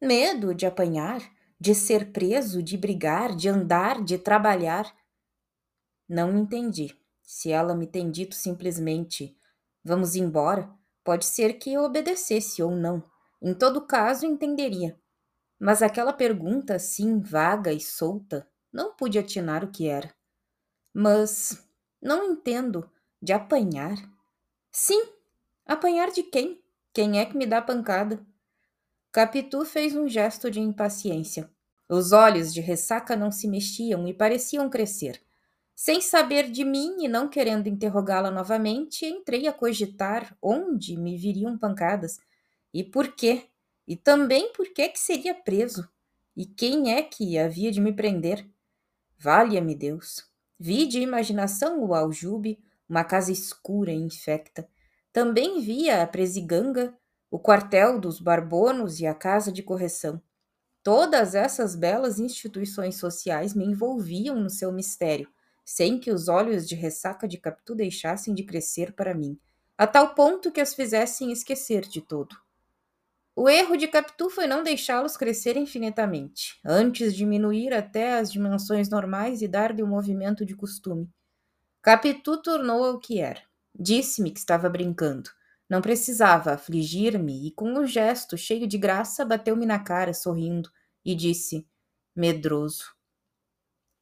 Medo 0.00 0.54
de 0.54 0.64
apanhar, 0.64 1.20
de 1.58 1.74
ser 1.74 2.12
preso, 2.12 2.62
de 2.62 2.76
brigar, 2.76 3.34
de 3.34 3.48
andar, 3.48 4.04
de 4.04 4.16
trabalhar. 4.16 4.86
Não 6.08 6.38
entendi. 6.38 6.96
Se 7.20 7.50
ela 7.50 7.74
me 7.74 7.84
tem 7.84 8.12
dito 8.12 8.36
simplesmente 8.36 9.36
vamos 9.82 10.14
embora, 10.14 10.70
pode 11.02 11.24
ser 11.24 11.54
que 11.54 11.72
eu 11.72 11.82
obedecesse 11.82 12.62
ou 12.62 12.70
não. 12.70 13.02
Em 13.42 13.52
todo 13.52 13.84
caso, 13.84 14.24
entenderia. 14.24 14.96
Mas 15.58 15.82
aquela 15.82 16.12
pergunta 16.12 16.74
assim, 16.74 17.20
vaga 17.20 17.72
e 17.72 17.80
solta, 17.80 18.48
não 18.72 18.94
pude 18.94 19.18
atinar 19.18 19.64
o 19.64 19.70
que 19.70 19.88
era. 19.88 20.14
Mas 20.92 21.68
não 22.00 22.24
entendo. 22.32 22.88
De 23.20 23.32
apanhar? 23.32 23.96
Sim, 24.70 25.02
apanhar 25.66 26.12
de 26.12 26.22
quem? 26.22 26.62
Quem 26.92 27.18
é 27.18 27.26
que 27.26 27.36
me 27.36 27.46
dá 27.46 27.60
pancada? 27.60 28.24
Capitu 29.10 29.64
fez 29.64 29.96
um 29.96 30.06
gesto 30.06 30.50
de 30.50 30.60
impaciência. 30.60 31.50
Os 31.88 32.12
olhos 32.12 32.54
de 32.54 32.60
ressaca 32.60 33.16
não 33.16 33.32
se 33.32 33.48
mexiam 33.48 34.06
e 34.06 34.14
pareciam 34.14 34.70
crescer. 34.70 35.20
Sem 35.74 36.00
saber 36.00 36.50
de 36.50 36.64
mim 36.64 36.96
e 37.00 37.08
não 37.08 37.28
querendo 37.28 37.68
interrogá-la 37.68 38.30
novamente, 38.30 39.06
entrei 39.06 39.46
a 39.46 39.52
cogitar 39.52 40.36
onde 40.42 40.96
me 40.96 41.16
viriam 41.16 41.56
pancadas 41.56 42.18
e 42.74 42.84
por 42.84 43.14
quê, 43.14 43.46
e 43.88 43.96
também 43.96 44.52
por 44.52 44.66
que 44.74 44.86
que 44.90 45.00
seria 45.00 45.34
preso, 45.34 45.88
e 46.36 46.44
quem 46.44 46.94
é 46.94 47.02
que 47.02 47.38
havia 47.38 47.72
de 47.72 47.80
me 47.80 47.90
prender. 47.90 48.46
Valha-me 49.18 49.74
Deus! 49.74 50.26
Vi 50.60 50.86
de 50.86 51.00
imaginação 51.00 51.82
o 51.82 51.94
aljube, 51.94 52.62
uma 52.86 53.02
casa 53.02 53.32
escura 53.32 53.90
e 53.90 53.96
infecta. 53.96 54.68
Também 55.10 55.62
via 55.62 56.02
a 56.02 56.06
presiganga, 56.06 56.94
o 57.30 57.38
quartel 57.38 57.98
dos 57.98 58.20
barbonos 58.20 59.00
e 59.00 59.06
a 59.06 59.14
casa 59.14 59.50
de 59.50 59.62
correção. 59.62 60.20
Todas 60.82 61.34
essas 61.34 61.74
belas 61.74 62.18
instituições 62.18 62.96
sociais 62.96 63.54
me 63.54 63.64
envolviam 63.64 64.38
no 64.38 64.50
seu 64.50 64.70
mistério, 64.70 65.30
sem 65.64 65.98
que 65.98 66.10
os 66.10 66.28
olhos 66.28 66.68
de 66.68 66.74
ressaca 66.74 67.26
de 67.26 67.38
Capitu 67.38 67.74
deixassem 67.74 68.34
de 68.34 68.44
crescer 68.44 68.92
para 68.92 69.14
mim, 69.14 69.38
a 69.78 69.86
tal 69.86 70.14
ponto 70.14 70.52
que 70.52 70.60
as 70.60 70.74
fizessem 70.74 71.32
esquecer 71.32 71.82
de 71.82 72.02
todo. 72.02 72.36
O 73.40 73.48
erro 73.48 73.76
de 73.76 73.86
Capitu 73.86 74.28
foi 74.28 74.48
não 74.48 74.64
deixá-los 74.64 75.16
crescer 75.16 75.56
infinitamente, 75.56 76.58
antes 76.64 77.14
diminuir 77.14 77.72
até 77.72 78.18
as 78.18 78.32
dimensões 78.32 78.88
normais 78.88 79.42
e 79.42 79.46
dar-lhe 79.46 79.80
o 79.80 79.86
movimento 79.86 80.44
de 80.44 80.56
costume. 80.56 81.08
Capitu 81.80 82.42
tornou 82.42 82.82
ao 82.82 82.98
que 82.98 83.20
era. 83.20 83.40
Disse-me 83.72 84.32
que 84.32 84.40
estava 84.40 84.68
brincando. 84.68 85.30
Não 85.70 85.80
precisava 85.80 86.50
afligir-me 86.50 87.46
e, 87.46 87.52
com 87.52 87.72
um 87.74 87.86
gesto 87.86 88.36
cheio 88.36 88.66
de 88.66 88.76
graça, 88.76 89.24
bateu-me 89.24 89.64
na 89.64 89.78
cara, 89.78 90.12
sorrindo, 90.12 90.68
e 91.04 91.14
disse, 91.14 91.64
medroso: 92.16 92.92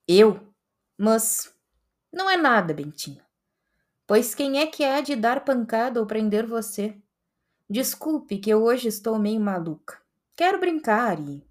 Eu? 0.08 0.50
Mas 0.96 1.54
não 2.10 2.30
é 2.30 2.38
nada, 2.38 2.72
Bentinho. 2.72 3.22
Pois 4.06 4.34
quem 4.34 4.60
é 4.60 4.66
que 4.66 4.82
há 4.82 5.02
de 5.02 5.14
dar 5.14 5.44
pancada 5.44 6.00
ou 6.00 6.06
prender 6.06 6.46
você? 6.46 6.98
Desculpe 7.68 8.38
que 8.38 8.48
eu 8.48 8.62
hoje 8.62 8.86
estou 8.86 9.18
meio 9.18 9.40
maluca. 9.40 10.00
Quero 10.36 10.60
brincar 10.60 11.18
e. 11.18 11.44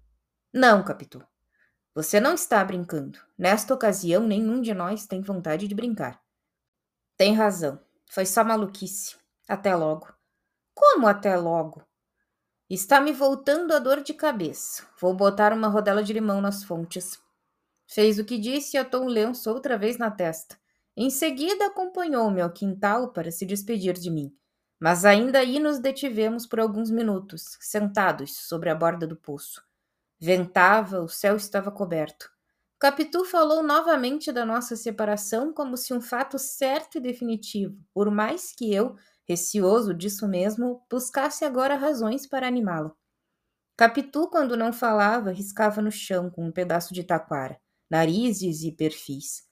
Não, 0.50 0.82
Capitu. 0.82 1.22
Você 1.94 2.18
não 2.18 2.32
está 2.32 2.64
brincando. 2.64 3.18
Nesta 3.36 3.74
ocasião, 3.74 4.26
nenhum 4.26 4.62
de 4.62 4.72
nós 4.72 5.06
tem 5.06 5.20
vontade 5.20 5.68
de 5.68 5.74
brincar. 5.74 6.22
Tem 7.18 7.34
razão. 7.34 7.78
Foi 8.10 8.24
só 8.24 8.42
maluquice. 8.42 9.16
Até 9.46 9.76
logo. 9.76 10.10
Como 10.74 11.06
até 11.06 11.36
logo? 11.36 11.82
Está 12.68 12.98
me 12.98 13.12
voltando 13.12 13.74
a 13.74 13.78
dor 13.78 14.00
de 14.00 14.14
cabeça. 14.14 14.86
Vou 14.98 15.14
botar 15.14 15.52
uma 15.52 15.68
rodela 15.68 16.02
de 16.02 16.14
limão 16.14 16.40
nas 16.40 16.64
fontes. 16.64 17.18
Fez 17.86 18.18
o 18.18 18.24
que 18.24 18.38
disse 18.38 18.76
e 18.76 18.80
atou 18.80 19.04
um 19.04 19.08
lenço 19.08 19.50
outra 19.50 19.76
vez 19.76 19.98
na 19.98 20.10
testa. 20.10 20.58
Em 20.96 21.10
seguida, 21.10 21.66
acompanhou-me 21.66 22.40
ao 22.40 22.50
quintal 22.50 23.12
para 23.12 23.30
se 23.30 23.44
despedir 23.44 23.94
de 23.94 24.10
mim. 24.10 24.34
Mas 24.80 25.04
ainda 25.04 25.38
aí 25.38 25.58
nos 25.58 25.78
detivemos 25.78 26.46
por 26.46 26.60
alguns 26.60 26.90
minutos, 26.90 27.56
sentados 27.60 28.36
sobre 28.46 28.70
a 28.70 28.74
borda 28.74 29.06
do 29.06 29.16
poço. 29.16 29.62
Ventava, 30.20 31.00
o 31.02 31.08
céu 31.08 31.36
estava 31.36 31.70
coberto. 31.70 32.30
Capitu 32.78 33.24
falou 33.24 33.62
novamente 33.62 34.32
da 34.32 34.44
nossa 34.44 34.76
separação 34.76 35.52
como 35.52 35.76
se 35.76 35.94
um 35.94 36.00
fato 36.00 36.38
certo 36.38 36.98
e 36.98 37.00
definitivo, 37.00 37.78
por 37.94 38.10
mais 38.10 38.52
que 38.52 38.72
eu, 38.72 38.96
receoso 39.28 39.94
disso 39.94 40.28
mesmo, 40.28 40.82
buscasse 40.90 41.44
agora 41.44 41.76
razões 41.76 42.26
para 42.26 42.46
animá-lo. 42.46 42.96
Capitu, 43.76 44.28
quando 44.28 44.56
não 44.56 44.72
falava, 44.72 45.32
riscava 45.32 45.80
no 45.82 45.90
chão 45.90 46.30
com 46.30 46.46
um 46.46 46.52
pedaço 46.52 46.92
de 46.94 47.04
taquara, 47.04 47.58
narizes 47.90 48.62
e 48.62 48.72
perfis. 48.72 49.44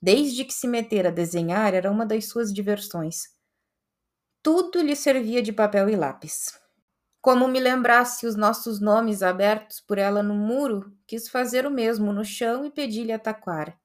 Desde 0.00 0.44
que 0.44 0.52
se 0.54 0.66
metera 0.68 1.08
a 1.08 1.12
desenhar, 1.12 1.74
era 1.74 1.90
uma 1.90 2.06
das 2.06 2.26
suas 2.28 2.52
diversões. 2.52 3.24
Tudo 4.42 4.82
lhe 4.82 4.96
servia 4.96 5.40
de 5.40 5.52
papel 5.52 5.88
e 5.88 5.94
lápis. 5.94 6.58
Como 7.20 7.46
me 7.46 7.60
lembrasse 7.60 8.26
os 8.26 8.34
nossos 8.34 8.80
nomes 8.80 9.22
abertos 9.22 9.78
por 9.78 9.98
ela 9.98 10.20
no 10.20 10.34
muro, 10.34 10.92
quis 11.06 11.28
fazer 11.28 11.64
o 11.64 11.70
mesmo 11.70 12.12
no 12.12 12.24
chão 12.24 12.64
e 12.64 12.70
pedi-lhe 12.70 13.12
a 13.12 13.18
taquara. 13.20 13.78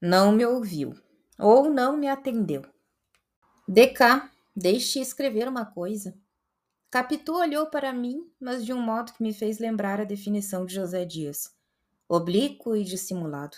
Não 0.00 0.30
me 0.30 0.46
ouviu, 0.46 0.94
ou 1.36 1.68
não 1.68 1.96
me 1.96 2.06
atendeu. 2.06 2.62
De 3.66 3.88
cá, 3.88 4.30
deixe 4.54 5.00
escrever 5.00 5.48
uma 5.48 5.66
coisa. 5.66 6.16
Capitu 6.88 7.34
olhou 7.34 7.66
para 7.66 7.92
mim, 7.92 8.30
mas 8.40 8.64
de 8.64 8.72
um 8.72 8.80
modo 8.80 9.12
que 9.12 9.22
me 9.22 9.34
fez 9.34 9.58
lembrar 9.58 10.00
a 10.00 10.04
definição 10.04 10.64
de 10.64 10.76
José 10.76 11.04
Dias, 11.04 11.52
oblíquo 12.08 12.76
e 12.76 12.84
dissimulado. 12.84 13.56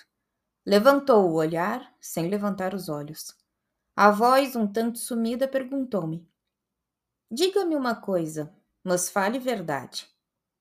Levantou 0.65 1.29
o 1.29 1.35
olhar, 1.35 1.95
sem 2.01 2.31
levantar 2.31 2.75
os 2.75 2.89
olhos. 2.89 3.35
A 3.95 4.11
voz, 4.11 4.57
um 4.57 4.67
tanto 4.67 4.99
sumida, 4.99 5.47
perguntou-me: 5.47 6.30
Diga-me 7.31 7.77
uma 7.77 7.95
coisa, 7.95 8.53
mas 8.83 9.09
fale 9.09 9.39
verdade. 9.39 10.09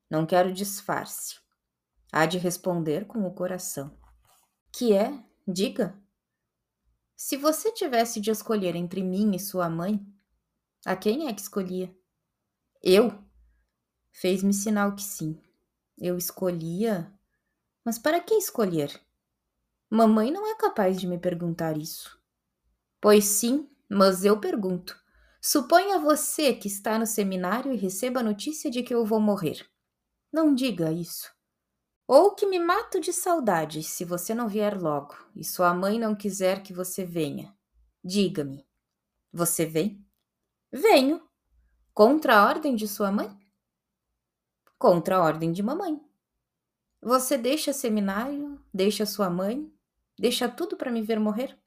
Não 0.07 0.23
quero 0.23 0.53
disfarce. 0.53 1.39
Há 2.11 2.27
de 2.27 2.37
responder 2.37 3.05
com 3.05 3.25
o 3.25 3.33
coração. 3.33 3.97
Que 4.71 4.93
é? 4.93 5.23
Diga. 5.47 5.99
Se 7.15 7.37
você 7.37 7.71
tivesse 7.71 8.21
de 8.21 8.29
escolher 8.29 8.75
entre 8.75 9.01
mim 9.01 9.35
e 9.35 9.39
sua 9.39 9.67
mãe, 9.67 9.99
a 10.85 10.95
quem 10.95 11.27
é 11.27 11.33
que 11.33 11.41
escolhia? 11.41 11.91
Eu? 12.83 13.17
Fez-me 14.11 14.53
sinal 14.53 14.95
que 14.95 15.03
sim. 15.03 15.41
Eu 15.97 16.17
escolhia. 16.17 17.11
Mas 17.83 17.97
para 17.97 18.19
que 18.19 18.35
escolher? 18.35 19.01
Mamãe 19.89 20.29
não 20.29 20.45
é 20.45 20.55
capaz 20.55 20.99
de 20.99 21.07
me 21.07 21.17
perguntar 21.17 21.77
isso. 21.77 22.21
Pois 23.01 23.25
sim, 23.25 23.67
mas 23.89 24.23
eu 24.23 24.39
pergunto. 24.39 24.98
Suponha 25.41 25.99
você 25.99 26.53
que 26.53 26.67
está 26.67 26.99
no 26.99 27.05
seminário 27.05 27.71
e 27.71 27.77
receba 27.77 28.19
a 28.19 28.23
notícia 28.23 28.69
de 28.69 28.83
que 28.83 28.93
eu 28.93 29.05
vou 29.05 29.19
morrer. 29.19 29.65
Não 30.31 30.53
diga 30.53 30.91
isso. 30.91 31.31
Ou 32.05 32.35
que 32.35 32.45
me 32.45 32.59
mato 32.59 32.99
de 32.99 33.13
saudade 33.13 33.83
se 33.83 34.03
você 34.03 34.33
não 34.33 34.47
vier 34.47 34.79
logo 34.79 35.15
e 35.35 35.43
sua 35.43 35.73
mãe 35.73 35.97
não 35.97 36.15
quiser 36.15 36.61
que 36.61 36.73
você 36.73 37.05
venha. 37.05 37.55
Diga-me. 38.03 38.67
Você 39.31 39.65
vem? 39.65 40.05
Venho. 40.71 41.21
Contra 41.93 42.37
a 42.37 42.45
ordem 42.45 42.75
de 42.75 42.87
sua 42.87 43.11
mãe? 43.11 43.29
Contra 44.77 45.17
a 45.17 45.23
ordem 45.23 45.51
de 45.51 45.61
mamãe. 45.61 46.01
Você 47.01 47.37
deixa 47.37 47.71
seminário, 47.71 48.59
deixa 48.73 49.05
sua 49.05 49.29
mãe, 49.29 49.71
deixa 50.17 50.49
tudo 50.49 50.75
para 50.75 50.91
me 50.91 51.01
ver 51.01 51.19
morrer? 51.19 51.57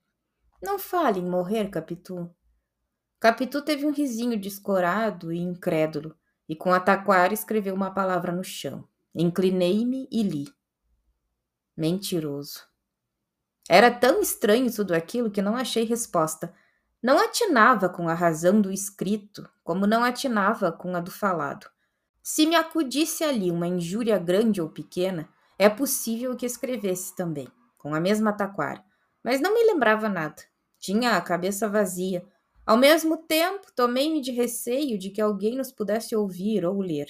Não 0.63 0.79
fale 0.79 1.21
em 1.21 1.29
morrer, 1.29 1.71
Capitu. 1.71 2.35
Capitu 3.23 3.63
teve 3.63 3.87
um 3.87 3.93
risinho 3.93 4.37
descorado 4.37 5.33
e 5.33 5.39
incrédulo, 5.39 6.17
e 6.49 6.57
com 6.57 6.75
a 6.75 6.81
taquara 6.81 7.33
escreveu 7.33 7.73
uma 7.73 7.95
palavra 7.95 8.33
no 8.33 8.43
chão. 8.43 8.83
Inclinei-me 9.15 10.09
e 10.11 10.25
li. 10.25 10.53
Mentiroso. 11.77 12.65
Era 13.69 13.93
tão 13.93 14.21
estranho 14.21 14.75
tudo 14.75 14.93
aquilo 14.93 15.31
que 15.31 15.41
não 15.41 15.55
achei 15.55 15.85
resposta. 15.85 16.53
Não 17.01 17.17
atinava 17.17 17.89
com 17.89 18.09
a 18.09 18.13
razão 18.13 18.61
do 18.61 18.73
escrito, 18.73 19.49
como 19.63 19.87
não 19.87 20.03
atinava 20.03 20.73
com 20.73 20.97
a 20.97 20.99
do 20.99 21.13
falado. 21.13 21.71
Se 22.25 22.45
me 22.45 22.57
acudisse 22.57 23.23
ali 23.23 23.53
uma 23.53 23.69
injúria 23.69 24.19
grande 24.19 24.61
ou 24.61 24.69
pequena, 24.69 25.29
é 25.57 25.69
possível 25.69 26.35
que 26.35 26.45
escrevesse 26.45 27.15
também, 27.15 27.47
com 27.79 27.95
a 27.95 28.01
mesma 28.01 28.33
taquara, 28.33 28.85
mas 29.23 29.41
não 29.41 29.55
me 29.55 29.63
lembrava 29.63 30.09
nada. 30.09 30.43
Tinha 30.81 31.17
a 31.17 31.21
cabeça 31.21 31.69
vazia, 31.69 32.27
ao 32.67 32.77
mesmo 32.77 33.17
tempo, 33.17 33.67
tomei-me 33.75 34.21
de 34.21 34.31
receio 34.31 34.99
de 34.99 35.11
que 35.11 35.21
alguém 35.21 35.57
nos 35.57 35.73
pudesse 35.73 36.15
ouvir 36.15 36.65
ou 36.65 36.81
ler. 36.81 37.07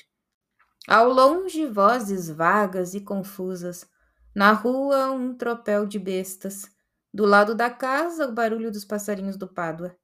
Ao 0.89 1.09
longe, 1.13 1.67
vozes 1.67 2.29
vagas 2.29 2.95
e 2.95 3.01
confusas. 3.01 3.89
Na 4.35 4.53
rua, 4.53 5.11
um 5.13 5.35
tropel 5.35 5.87
de 5.87 5.99
bestas. 5.99 6.71
Do 7.13 7.27
lado 7.27 7.55
da 7.55 7.71
casa, 7.71 8.27
o 8.27 8.33
barulho 8.33 8.71
dos 8.71 8.85
passarinhos 8.85 9.37
do 9.37 9.47
Pádua. 9.47 9.97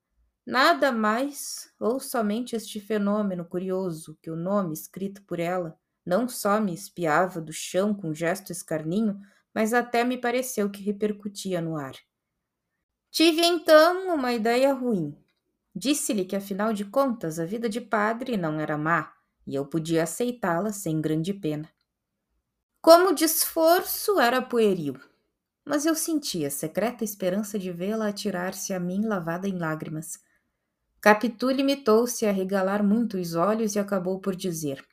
Nada 0.46 0.92
mais, 0.92 1.70
ou 1.78 1.98
somente 1.98 2.54
este 2.54 2.80
fenômeno 2.80 3.44
curioso 3.44 4.18
que 4.22 4.30
o 4.30 4.36
nome 4.36 4.72
escrito 4.72 5.22
por 5.24 5.40
ela 5.40 5.78
não 6.08 6.26
só 6.26 6.58
me 6.58 6.72
espiava 6.72 7.38
do 7.38 7.52
chão 7.52 7.92
com 7.92 8.14
gesto 8.14 8.50
escarninho, 8.50 9.20
mas 9.54 9.74
até 9.74 10.02
me 10.04 10.16
pareceu 10.16 10.70
que 10.70 10.82
repercutia 10.82 11.60
no 11.60 11.76
ar. 11.76 11.94
Tive 13.10 13.44
então 13.44 14.14
uma 14.14 14.32
ideia 14.32 14.72
ruim. 14.72 15.14
Disse-lhe 15.80 16.24
que, 16.24 16.34
afinal 16.34 16.72
de 16.72 16.84
contas, 16.84 17.38
a 17.38 17.44
vida 17.44 17.68
de 17.68 17.80
padre 17.80 18.36
não 18.36 18.58
era 18.58 18.76
má 18.76 19.12
e 19.46 19.54
eu 19.54 19.64
podia 19.64 20.02
aceitá-la 20.02 20.72
sem 20.72 21.00
grande 21.00 21.32
pena. 21.32 21.70
Como 22.82 23.14
desforço, 23.14 24.18
era 24.18 24.42
pueril. 24.42 24.96
mas 25.64 25.86
eu 25.86 25.94
sentia 25.94 26.50
secreta 26.50 27.04
esperança 27.04 27.60
de 27.60 27.70
vê-la 27.70 28.08
atirar-se 28.08 28.74
a 28.74 28.80
mim 28.80 29.06
lavada 29.06 29.46
em 29.46 29.56
lágrimas. 29.56 30.18
Capitu 31.00 31.48
limitou-se 31.48 32.26
a 32.26 32.32
regalar 32.32 32.82
muito 32.82 33.16
os 33.16 33.36
olhos 33.36 33.76
e 33.76 33.78
acabou 33.78 34.18
por 34.18 34.34
dizer: 34.34 34.84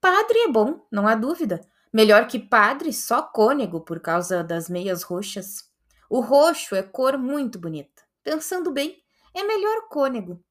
Padre 0.00 0.38
é 0.38 0.48
bom, 0.48 0.86
não 0.90 1.06
há 1.06 1.14
dúvida. 1.14 1.60
Melhor 1.92 2.26
que 2.28 2.38
padre, 2.38 2.94
só 2.94 3.20
cônego 3.20 3.82
por 3.82 4.00
causa 4.00 4.42
das 4.42 4.70
meias 4.70 5.02
roxas. 5.02 5.70
O 6.08 6.20
roxo 6.20 6.74
é 6.74 6.82
cor 6.82 7.18
muito 7.18 7.58
bonita. 7.58 8.02
Pensando 8.24 8.70
bem, 8.70 9.02
é 9.38 9.44
melhor 9.44 9.88
cônego. 9.88 10.42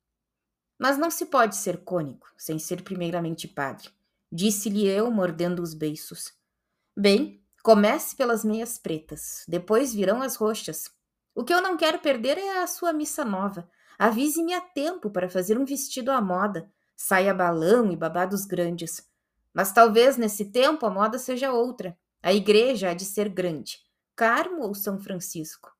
Mas 0.79 0.97
não 0.97 1.09
se 1.09 1.25
pode 1.25 1.55
ser 1.55 1.83
cônego 1.83 2.27
sem 2.37 2.59
ser 2.59 2.83
primeiramente 2.83 3.47
padre, 3.47 3.89
disse-lhe 4.31 4.87
eu, 4.87 5.09
mordendo 5.09 5.61
os 5.61 5.73
beiços. 5.73 6.33
Bem, 6.95 7.43
comece 7.63 8.15
pelas 8.15 8.43
meias 8.45 8.77
pretas, 8.77 9.43
depois 9.47 9.93
virão 9.93 10.21
as 10.21 10.35
roxas. 10.35 10.91
O 11.35 11.43
que 11.43 11.53
eu 11.53 11.61
não 11.61 11.77
quero 11.77 11.99
perder 11.99 12.37
é 12.37 12.59
a 12.59 12.67
sua 12.67 12.93
missa 12.93 13.23
nova. 13.23 13.69
Avise-me 13.99 14.53
a 14.53 14.61
tempo 14.61 15.09
para 15.09 15.29
fazer 15.29 15.57
um 15.57 15.65
vestido 15.65 16.11
à 16.11 16.21
moda, 16.21 16.71
saia 16.95 17.33
balão 17.33 17.91
e 17.91 17.95
babados 17.95 18.45
grandes. 18.45 19.07
Mas 19.53 19.71
talvez 19.71 20.17
nesse 20.17 20.45
tempo 20.45 20.85
a 20.85 20.89
moda 20.89 21.17
seja 21.17 21.51
outra. 21.51 21.97
A 22.21 22.33
igreja 22.33 22.91
há 22.91 22.93
de 22.93 23.05
ser 23.05 23.29
grande. 23.29 23.79
Carmo 24.15 24.63
ou 24.63 24.73
São 24.73 24.99
Francisco? 24.99 25.71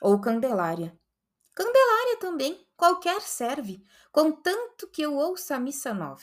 Ou 0.00 0.20
Candelária? 0.20 0.96
Candelária 1.56 2.18
também, 2.20 2.68
qualquer 2.76 3.22
serve, 3.22 3.82
contanto 4.12 4.86
que 4.88 5.00
eu 5.00 5.16
ouça 5.16 5.56
a 5.56 5.58
missa 5.58 5.94
nova. 5.94 6.20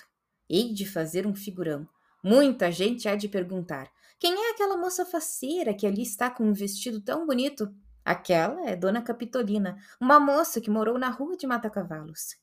Hei 0.47 0.71
de 0.71 0.85
fazer 0.85 1.25
um 1.25 1.33
figurão. 1.33 1.89
Muita 2.23 2.71
gente 2.71 3.09
há 3.09 3.15
de 3.15 3.27
perguntar: 3.27 3.91
quem 4.19 4.31
é 4.31 4.51
aquela 4.51 4.77
moça 4.77 5.03
faceira 5.03 5.73
que 5.73 5.87
ali 5.87 6.03
está 6.03 6.29
com 6.29 6.43
um 6.43 6.53
vestido 6.53 7.01
tão 7.01 7.25
bonito? 7.25 7.73
Aquela 8.05 8.69
é 8.69 8.75
Dona 8.75 9.01
Capitolina, 9.01 9.75
uma 9.99 10.19
moça 10.19 10.61
que 10.61 10.69
morou 10.69 10.99
na 10.99 11.09
rua 11.09 11.35
de 11.35 11.47
Mata-Cavalos. 11.47 12.35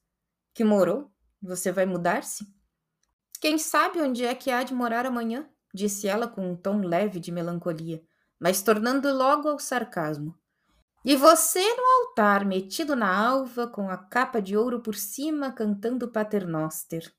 Que 0.52 0.64
morou? 0.64 1.12
Você 1.40 1.70
vai 1.70 1.86
mudar-se? 1.86 2.44
Quem 3.40 3.56
sabe 3.56 4.00
onde 4.00 4.24
é 4.24 4.34
que 4.34 4.50
há 4.50 4.64
de 4.64 4.74
morar 4.74 5.06
amanhã? 5.06 5.48
disse 5.72 6.08
ela 6.08 6.26
com 6.26 6.50
um 6.50 6.56
tom 6.56 6.80
leve 6.80 7.20
de 7.20 7.30
melancolia, 7.30 8.02
mas 8.36 8.62
tornando 8.62 9.16
logo 9.16 9.48
ao 9.48 9.60
sarcasmo. 9.60 10.39
E 11.02 11.16
você 11.16 11.62
no 11.74 11.82
altar, 11.82 12.44
metido 12.44 12.94
na 12.94 13.10
alva, 13.10 13.66
com 13.66 13.88
a 13.88 13.96
capa 13.96 14.40
de 14.40 14.54
ouro 14.54 14.80
por 14.80 14.94
cima, 14.94 15.50
cantando 15.50 16.08
Paternoster. 16.08 17.10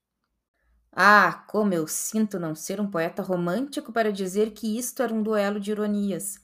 Ah, 0.92 1.46
como 1.48 1.74
eu 1.74 1.88
sinto 1.88 2.38
não 2.40 2.54
ser 2.54 2.80
um 2.80 2.92
poeta 2.92 3.24
romântico 3.24 3.92
para 3.92 4.12
dizer 4.12 4.52
que 4.52 4.78
isto 4.78 5.02
era 5.02 5.12
um 5.12 5.24
duelo 5.24 5.60
de 5.60 5.72
ironias. 5.72 6.36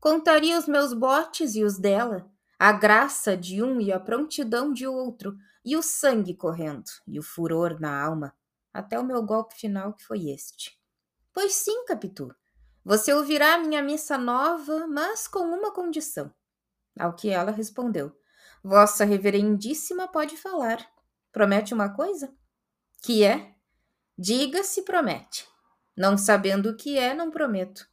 Contaria 0.00 0.58
os 0.58 0.66
meus 0.66 0.94
botes 0.94 1.54
e 1.54 1.62
os 1.62 1.76
dela, 1.76 2.30
a 2.58 2.72
graça 2.72 3.36
de 3.36 3.62
um 3.62 3.78
e 3.78 3.92
a 3.92 4.00
prontidão 4.00 4.72
de 4.72 4.86
outro, 4.86 5.36
e 5.62 5.76
o 5.76 5.82
sangue 5.82 6.32
correndo, 6.32 6.88
e 7.06 7.18
o 7.18 7.22
furor 7.22 7.78
na 7.78 8.00
alma, 8.02 8.32
até 8.72 8.98
o 8.98 9.04
meu 9.04 9.22
golpe 9.22 9.54
final, 9.54 9.92
que 9.92 10.04
foi 10.04 10.30
este. 10.30 10.80
Pois 11.34 11.52
sim, 11.52 11.84
Capitu, 11.84 12.34
você 12.82 13.12
ouvirá 13.12 13.58
minha 13.58 13.82
missa 13.82 14.16
nova, 14.16 14.86
mas 14.86 15.28
com 15.28 15.40
uma 15.40 15.72
condição. 15.72 16.32
Ao 16.98 17.14
que 17.14 17.28
ela 17.28 17.50
respondeu: 17.50 18.12
Vossa 18.62 19.04
Reverendíssima 19.04 20.08
pode 20.08 20.36
falar. 20.36 20.86
Promete 21.32 21.74
uma 21.74 21.88
coisa? 21.88 22.34
Que 23.02 23.24
é? 23.24 23.54
Diga 24.18 24.64
se 24.64 24.82
promete. 24.82 25.46
Não 25.96 26.16
sabendo 26.16 26.70
o 26.70 26.76
que 26.76 26.98
é, 26.98 27.14
não 27.14 27.30
prometo. 27.30 27.86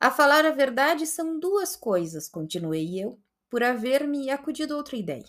A 0.00 0.10
falar 0.10 0.44
a 0.44 0.50
verdade 0.50 1.06
são 1.06 1.38
duas 1.38 1.76
coisas, 1.76 2.28
continuei 2.28 3.00
eu, 3.00 3.18
por 3.48 3.62
haver-me 3.62 4.30
acudido 4.30 4.76
outra 4.76 4.96
ideia. 4.96 5.24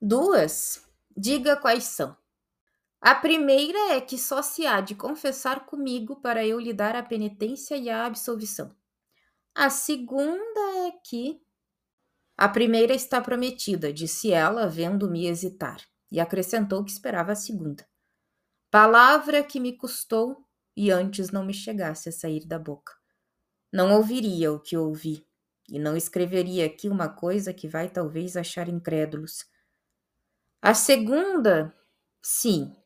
Duas? 0.00 0.84
Diga 1.16 1.56
quais 1.56 1.84
são. 1.84 2.16
A 3.00 3.14
primeira 3.14 3.94
é 3.94 4.00
que 4.00 4.18
só 4.18 4.42
se 4.42 4.66
há 4.66 4.80
de 4.80 4.94
confessar 4.94 5.66
comigo 5.66 6.16
para 6.16 6.46
eu 6.46 6.58
lhe 6.58 6.72
dar 6.72 6.96
a 6.96 7.02
penitência 7.02 7.76
e 7.76 7.88
a 7.88 8.06
absolvição. 8.06 8.74
A 9.54 9.70
segunda 9.70 10.60
é 10.86 10.92
que. 11.04 11.40
A 12.36 12.48
primeira 12.48 12.94
está 12.94 13.20
prometida, 13.20 13.90
disse 13.90 14.30
ela, 14.30 14.68
vendo-me 14.68 15.26
hesitar, 15.26 15.80
e 16.10 16.20
acrescentou 16.20 16.84
que 16.84 16.90
esperava 16.90 17.32
a 17.32 17.36
segunda. 17.36 17.86
Palavra 18.70 19.42
que 19.42 19.58
me 19.58 19.76
custou 19.76 20.44
e 20.76 20.90
antes 20.90 21.30
não 21.30 21.46
me 21.46 21.54
chegasse 21.54 22.10
a 22.10 22.12
sair 22.12 22.46
da 22.46 22.58
boca. 22.58 22.92
Não 23.72 23.96
ouviria 23.96 24.52
o 24.52 24.60
que 24.60 24.76
ouvi, 24.76 25.26
e 25.68 25.78
não 25.78 25.96
escreveria 25.96 26.66
aqui 26.66 26.88
uma 26.90 27.08
coisa 27.08 27.54
que 27.54 27.66
vai 27.66 27.88
talvez 27.88 28.36
achar 28.36 28.68
incrédulos. 28.68 29.46
A 30.60 30.74
segunda, 30.74 31.74
sim, 32.22 32.76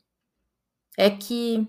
é 0.97 1.11
que 1.11 1.67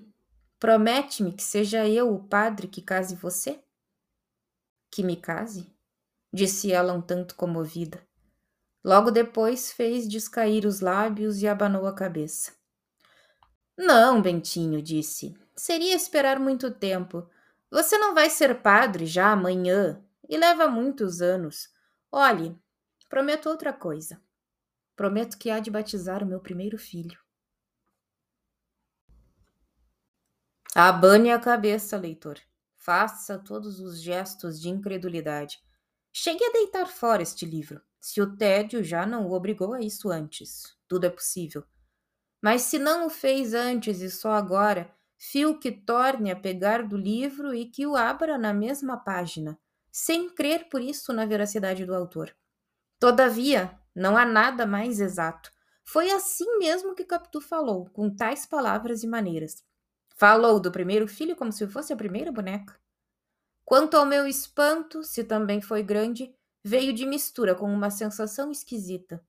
promete-me 0.60 1.34
que 1.34 1.44
seja 1.44 1.88
eu 1.88 2.14
o 2.14 2.28
padre 2.28 2.68
que 2.68 2.82
case 2.82 3.16
você? 3.16 3.64
Que 4.92 5.02
me 5.02 5.16
case? 5.16 5.74
Disse 6.34 6.72
ela 6.72 6.94
um 6.94 7.02
tanto 7.02 7.36
comovida. 7.36 8.02
Logo 8.84 9.12
depois 9.12 9.72
fez 9.72 10.08
descair 10.08 10.66
os 10.66 10.80
lábios 10.80 11.42
e 11.42 11.48
abanou 11.48 11.86
a 11.86 11.94
cabeça. 11.94 12.54
Não, 13.78 14.22
Bentinho, 14.22 14.82
disse. 14.82 15.36
Seria 15.56 15.96
esperar 15.96 16.40
muito 16.40 16.72
tempo. 16.72 17.30
Você 17.70 17.98
não 17.98 18.14
vai 18.14 18.30
ser 18.30 18.62
padre 18.62 19.06
já 19.06 19.32
amanhã 19.32 20.04
e 20.28 20.38
leva 20.38 20.68
muitos 20.68 21.22
anos. 21.22 21.70
Olhe, 22.12 22.58
prometo 23.10 23.50
outra 23.50 23.72
coisa. 23.74 24.22
Prometo 24.96 25.38
que 25.38 25.50
há 25.50 25.60
de 25.60 25.70
batizar 25.70 26.24
o 26.24 26.26
meu 26.26 26.40
primeiro 26.40 26.78
filho. 26.78 27.20
Abane 30.74 31.32
a 31.32 31.40
cabeça, 31.40 31.98
leitor. 31.98 32.40
Faça 32.78 33.38
todos 33.38 33.80
os 33.80 34.02
gestos 34.02 34.60
de 34.60 34.70
incredulidade. 34.70 35.62
Chegue 36.14 36.44
a 36.44 36.52
deitar 36.52 36.88
fora 36.88 37.22
este 37.22 37.46
livro, 37.46 37.82
se 38.00 38.22
o 38.22 38.36
tédio 38.36 38.84
já 38.84 39.06
não 39.06 39.28
o 39.28 39.34
obrigou 39.34 39.74
a 39.74 39.82
isso 39.82 40.10
antes. 40.10 40.76
Tudo 40.88 41.06
é 41.06 41.10
possível. 41.10 41.64
Mas 42.42 42.64
se 42.64 42.78
não 42.78 43.06
o 43.06 43.10
fez 43.10 43.54
antes 43.54 44.02
e 44.02 44.10
só 44.10 44.32
agora, 44.32 44.94
fio 45.18 45.60
que 45.60 45.72
torne 45.72 46.32
a 46.32 46.36
pegar 46.36 46.84
do 46.84 46.98
livro 46.98 47.54
e 47.54 47.66
que 47.66 47.86
o 47.86 47.96
abra 47.96 48.38
na 48.38 48.54
mesma 48.54 48.98
página, 48.98 49.58
sem 49.92 50.30
crer 50.30 50.68
por 50.68 50.82
isso 50.82 51.14
na 51.14 51.26
veracidade 51.26 51.86
do 51.86 51.94
autor. 51.94 52.36
Todavia, 53.00 53.80
não 53.96 54.18
há 54.18 54.26
nada 54.26 54.66
mais 54.66 55.00
exato. 55.00 55.52
Foi 55.84 56.12
assim 56.12 56.58
mesmo 56.58 56.96
que 56.96 57.06
Capitu 57.06 57.40
falou, 57.40 57.90
com 57.90 58.10
tais 58.10 58.46
palavras 58.46 59.04
e 59.04 59.08
maneiras. 59.08 59.64
Falou 60.16 60.60
do 60.60 60.72
primeiro 60.72 61.08
filho 61.08 61.36
como 61.36 61.52
se 61.52 61.68
fosse 61.68 61.94
a 61.94 61.98
primeira 61.98 62.32
boneca. 62.32 62.80
Quanto 63.72 63.96
ao 63.96 64.06
meu 64.06 64.28
espanto, 64.28 65.02
se 65.02 65.24
também 65.24 65.62
foi 65.62 65.82
grande, 65.82 66.36
veio 66.62 66.92
de 66.92 67.06
mistura 67.06 67.56
com 67.56 67.74
uma 67.74 67.90
sensação 67.90 68.52
esquisita. 68.52 69.26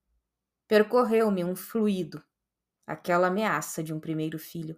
Percorreu-me 0.67 1.45
um 1.45 1.55
fluido, 1.55 2.21
aquela 2.85 3.27
ameaça 3.27 3.81
de 3.81 3.93
um 3.93 4.01
primeiro 4.01 4.37
filho, 4.37 4.77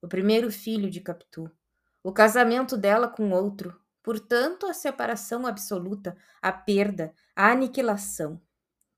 o 0.00 0.08
primeiro 0.08 0.50
filho 0.50 0.88
de 0.88 1.02
Capitu, 1.02 1.54
o 2.02 2.10
casamento 2.10 2.74
dela 2.74 3.06
com 3.06 3.32
outro, 3.32 3.78
portanto, 4.02 4.64
a 4.64 4.72
separação 4.72 5.46
absoluta, 5.46 6.16
a 6.40 6.50
perda, 6.50 7.12
a 7.36 7.52
aniquilação. 7.52 8.40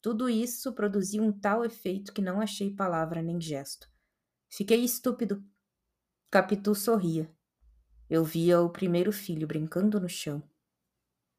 Tudo 0.01 0.29
isso 0.29 0.73
produzia 0.75 1.21
um 1.21 1.33
tal 1.33 1.65
efeito 1.65 2.13
que 2.15 2.23
não 2.23 2.41
achei 2.41 2.73
palavra 2.73 3.21
nem 3.21 3.41
gesto. 3.41 3.91
Fiquei 4.49 4.85
estúpido 4.85 5.45
Capitu 6.31 6.73
sorria. 6.73 7.29
Eu 8.11 8.23
via 8.25 8.61
o 8.61 8.69
primeiro 8.71 9.11
filho 9.13 9.47
brincando 9.47 9.99
no 10.01 10.09
chão. 10.11 10.43